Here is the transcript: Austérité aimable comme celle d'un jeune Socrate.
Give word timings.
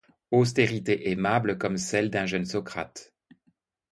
Austérité 0.31 1.11
aimable 1.11 1.59
comme 1.59 1.77
celle 1.77 2.09
d'un 2.09 2.25
jeune 2.25 2.45
Socrate. 2.47 3.13